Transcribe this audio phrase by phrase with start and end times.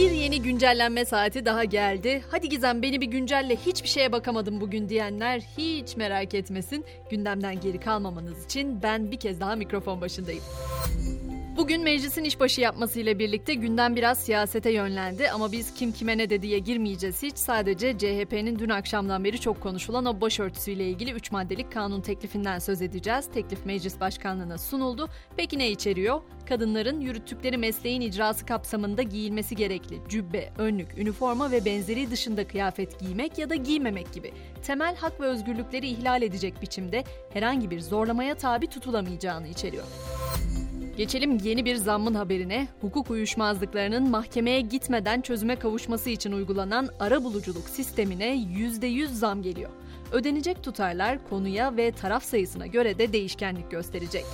[0.00, 2.22] Bir yeni güncellenme saati daha geldi.
[2.30, 6.84] Hadi Gizem beni bir güncelle hiçbir şeye bakamadım bugün diyenler hiç merak etmesin.
[7.10, 10.42] Gündemden geri kalmamanız için ben bir kez daha mikrofon başındayım.
[11.60, 16.58] Bugün meclisin işbaşı yapmasıyla birlikte gündem biraz siyasete yönlendi ama biz kim kime ne dediye
[16.58, 17.38] girmeyeceğiz hiç.
[17.38, 22.82] Sadece CHP'nin dün akşamdan beri çok konuşulan o başörtüsüyle ilgili 3 maddelik kanun teklifinden söz
[22.82, 23.28] edeceğiz.
[23.34, 25.08] Teklif meclis başkanlığına sunuldu.
[25.36, 26.20] Peki ne içeriyor?
[26.48, 33.38] Kadınların yürüttükleri mesleğin icrası kapsamında giyilmesi gerekli cübbe, önlük, üniforma ve benzeri dışında kıyafet giymek
[33.38, 34.32] ya da giymemek gibi
[34.62, 39.84] temel hak ve özgürlükleri ihlal edecek biçimde herhangi bir zorlamaya tabi tutulamayacağını içeriyor.
[41.00, 42.68] Geçelim yeni bir zammın haberine.
[42.80, 49.70] Hukuk uyuşmazlıklarının mahkemeye gitmeden çözüme kavuşması için uygulanan ara buluculuk sistemine %100 zam geliyor.
[50.12, 54.24] Ödenecek tutarlar konuya ve taraf sayısına göre de değişkenlik gösterecek.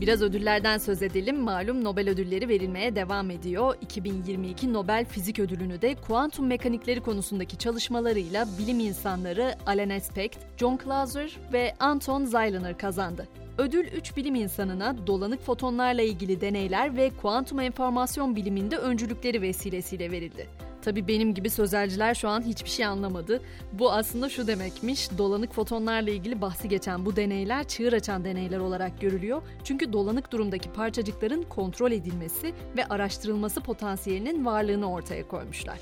[0.00, 1.40] Biraz ödüllerden söz edelim.
[1.40, 3.76] Malum Nobel ödülleri verilmeye devam ediyor.
[3.80, 11.36] 2022 Nobel Fizik Ödülünü de kuantum mekanikleri konusundaki çalışmalarıyla bilim insanları Alan Aspect, John Clauser
[11.52, 13.28] ve Anton Zeilinger kazandı.
[13.58, 20.46] Ödül 3 bilim insanına dolanık fotonlarla ilgili deneyler ve kuantum enformasyon biliminde öncülükleri vesilesiyle verildi.
[20.84, 23.40] Tabi benim gibi sözelciler şu an hiçbir şey anlamadı.
[23.72, 29.00] Bu aslında şu demekmiş, dolanık fotonlarla ilgili bahsi geçen bu deneyler çığır açan deneyler olarak
[29.00, 29.42] görülüyor.
[29.64, 35.78] Çünkü dolanık durumdaki parçacıkların kontrol edilmesi ve araştırılması potansiyelinin varlığını ortaya koymuşlar.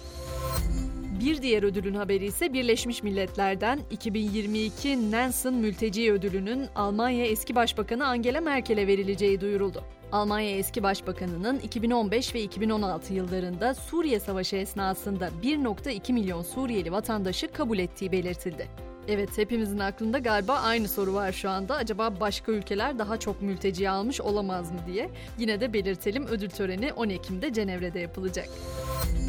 [1.21, 8.41] Bir diğer ödülün haberi ise Birleşmiş Milletler'den 2022 Nansen Mülteci Ödülü'nün Almanya eski başbakanı Angela
[8.41, 9.85] Merkel'e verileceği duyuruldu.
[10.13, 17.79] Almanya eski başbakanının 2015 ve 2016 yıllarında Suriye Savaşı esnasında 1.2 milyon Suriyeli vatandaşı kabul
[17.79, 18.92] ettiği belirtildi.
[19.09, 21.77] Evet hepimizin aklında galiba aynı soru var şu anda.
[21.77, 25.11] Acaba başka ülkeler daha çok mülteci almış olamaz mı diye.
[25.39, 28.49] Yine de belirtelim ödül töreni 10 Ekim'de Cenevre'de yapılacak.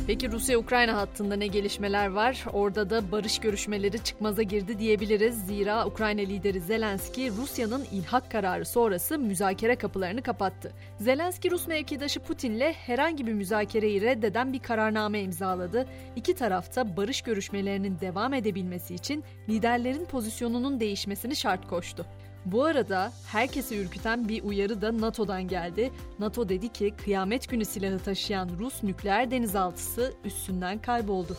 [0.07, 2.45] Peki Rusya-Ukrayna hattında ne gelişmeler var?
[2.53, 5.45] Orada da barış görüşmeleri çıkmaza girdi diyebiliriz.
[5.45, 10.71] Zira Ukrayna lideri Zelenski Rusya'nın ilhak kararı sonrası müzakere kapılarını kapattı.
[10.99, 15.87] Zelenski Rus mevkidaşı Putin'le herhangi bir müzakereyi reddeden bir kararname imzaladı.
[16.15, 19.23] İki tarafta barış görüşmelerinin devam edebilmesi için
[19.63, 22.05] liderlerin pozisyonunun değişmesini şart koştu.
[22.45, 25.91] Bu arada herkesi ürküten bir uyarı da NATO'dan geldi.
[26.19, 31.37] NATO dedi ki kıyamet günü silahı taşıyan Rus nükleer denizaltısı üstünden kayboldu.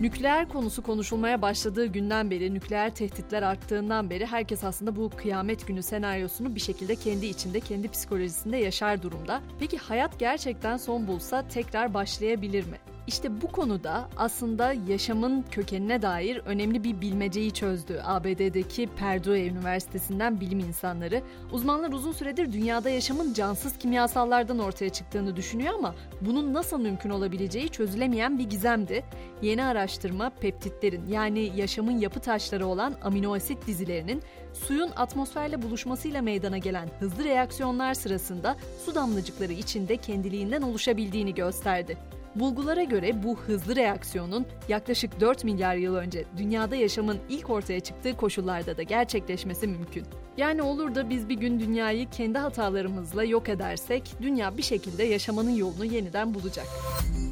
[0.00, 5.82] Nükleer konusu konuşulmaya başladığı günden beri, nükleer tehditler arttığından beri herkes aslında bu kıyamet günü
[5.82, 9.40] senaryosunu bir şekilde kendi içinde, kendi psikolojisinde yaşar durumda.
[9.60, 12.76] Peki hayat gerçekten son bulsa tekrar başlayabilir mi?
[13.06, 20.58] İşte bu konuda aslında yaşamın kökenine dair önemli bir bilmeceyi çözdü ABD'deki Purdue Üniversitesi'nden bilim
[20.58, 21.22] insanları.
[21.52, 27.68] Uzmanlar uzun süredir dünyada yaşamın cansız kimyasallardan ortaya çıktığını düşünüyor ama bunun nasıl mümkün olabileceği
[27.68, 29.04] çözülemeyen bir gizemdi.
[29.42, 36.58] Yeni araştırma peptitlerin yani yaşamın yapı taşları olan amino asit dizilerinin suyun atmosferle buluşmasıyla meydana
[36.58, 41.98] gelen hızlı reaksiyonlar sırasında su damlacıkları içinde kendiliğinden oluşabildiğini gösterdi.
[42.40, 48.16] Bulgulara göre bu hızlı reaksiyonun yaklaşık 4 milyar yıl önce dünyada yaşamın ilk ortaya çıktığı
[48.16, 50.04] koşullarda da gerçekleşmesi mümkün.
[50.36, 55.50] Yani olur da biz bir gün dünyayı kendi hatalarımızla yok edersek dünya bir şekilde yaşamanın
[55.50, 56.66] yolunu yeniden bulacak.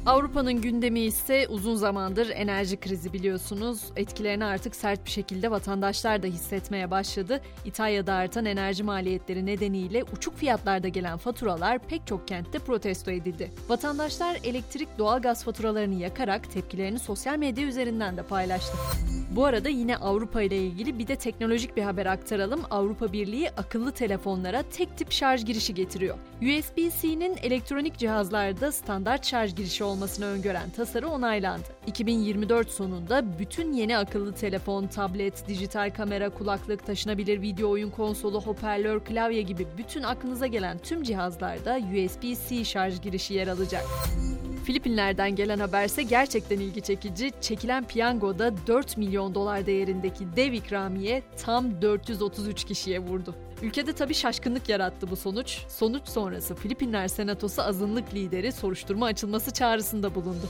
[0.06, 3.84] Avrupa'nın gündemi ise uzun zamandır enerji krizi biliyorsunuz.
[3.96, 7.40] Etkilerini artık sert bir şekilde vatandaşlar da hissetmeye başladı.
[7.64, 13.52] İtalya'da artan enerji maliyetleri nedeniyle uçuk fiyatlarda gelen faturalar pek çok kentte protesto edildi.
[13.68, 18.76] Vatandaşlar elektrik, doğalgaz faturalarını yakarak tepkilerini sosyal medya üzerinden de paylaştı.
[19.36, 22.60] Bu arada yine Avrupa ile ilgili bir de teknolojik bir haber aktaralım.
[22.70, 26.16] Avrupa Birliği akıllı telefonlara tek tip şarj girişi getiriyor.
[26.42, 31.64] USB-C'nin elektronik cihazlarda standart şarj girişi olmasını öngören tasarı onaylandı.
[31.86, 39.00] 2024 sonunda bütün yeni akıllı telefon, tablet, dijital kamera, kulaklık, taşınabilir video oyun konsolu, hoparlör,
[39.00, 43.84] klavye gibi bütün aklınıza gelen tüm cihazlarda USB-C şarj girişi yer alacak.
[44.64, 47.32] Filipinler'den gelen haberse gerçekten ilgi çekici.
[47.40, 53.34] Çekilen piyangoda 4 milyon dolar değerindeki dev ikramiye tam 433 kişiye vurdu.
[53.62, 55.58] Ülkede tabii şaşkınlık yarattı bu sonuç.
[55.68, 60.48] Sonuç sonrası Filipinler Senatosu azınlık lideri soruşturma açılması çağrısında bulundu.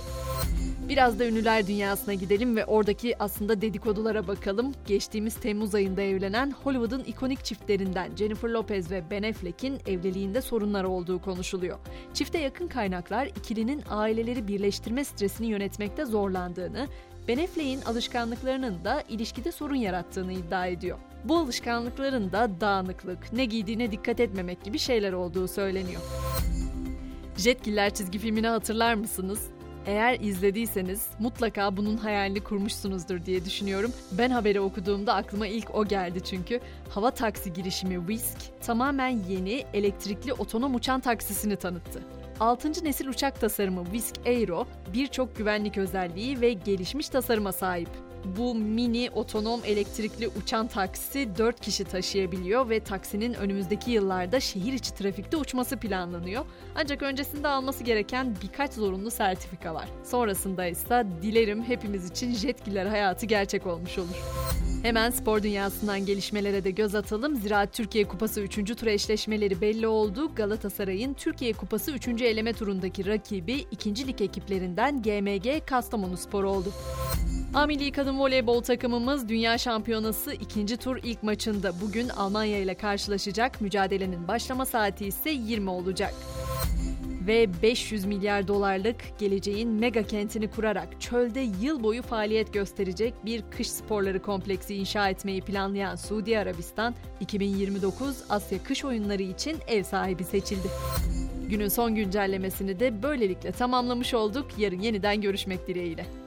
[0.89, 4.73] Biraz da ünlüler dünyasına gidelim ve oradaki aslında dedikodulara bakalım.
[4.87, 11.23] Geçtiğimiz Temmuz ayında evlenen Hollywood'un ikonik çiftlerinden Jennifer Lopez ve Ben Affleck'in evliliğinde sorunlar olduğu
[11.23, 11.79] konuşuluyor.
[12.15, 16.87] Çifte yakın kaynaklar ikilinin aileleri birleştirme stresini yönetmekte zorlandığını,
[17.29, 20.99] Ben Affleck'in alışkanlıklarının da ilişkide sorun yarattığını iddia ediyor.
[21.25, 26.01] Bu alışkanlıkların da dağınıklık, ne giydiğine dikkat etmemek gibi şeyler olduğu söyleniyor.
[27.37, 29.54] Jetgiller çizgi filmini hatırlar mısınız?
[29.87, 33.93] Eğer izlediyseniz mutlaka bunun hayalini kurmuşsunuzdur diye düşünüyorum.
[34.13, 36.61] Ben haberi okuduğumda aklıma ilk o geldi çünkü.
[36.89, 42.03] Hava taksi girişimi Wisk tamamen yeni elektrikli otonom uçan taksisini tanıttı.
[42.41, 42.85] 6.
[42.85, 47.89] nesil uçak tasarımı Wisk Aero birçok güvenlik özelliği ve gelişmiş tasarıma sahip.
[48.25, 54.95] Bu mini otonom elektrikli uçan taksi 4 kişi taşıyabiliyor ve taksinin önümüzdeki yıllarda şehir içi
[54.95, 56.47] trafikte uçması planlanıyor.
[56.75, 59.89] Ancak öncesinde alması gereken birkaç zorunlu sertifika var.
[60.05, 64.17] Sonrasında ise dilerim hepimiz için jetgiler hayatı gerçek olmuş olur.
[64.85, 67.37] Hemen spor dünyasından gelişmelere de göz atalım.
[67.37, 68.77] Ziraat Türkiye Kupası 3.
[68.77, 70.35] tur eşleşmeleri belli oldu.
[70.35, 72.09] Galatasaray'ın Türkiye Kupası 3.
[72.09, 74.07] eleme turundaki rakibi 2.
[74.07, 76.73] lig ekiplerinden GMG Kastamonu Spor oldu.
[77.55, 83.61] A Milli Kadın Voleybol takımımız Dünya Şampiyonası ikinci tur ilk maçında bugün Almanya ile karşılaşacak.
[83.61, 86.15] Mücadelenin başlama saati ise 20 olacak
[87.27, 93.71] ve 500 milyar dolarlık geleceğin mega kentini kurarak çölde yıl boyu faaliyet gösterecek bir kış
[93.71, 100.69] sporları kompleksi inşa etmeyi planlayan Suudi Arabistan 2029 Asya Kış Oyunları için ev sahibi seçildi.
[101.49, 104.47] Günün son güncellemesini de böylelikle tamamlamış olduk.
[104.59, 106.24] Yarın yeniden görüşmek dileğiyle.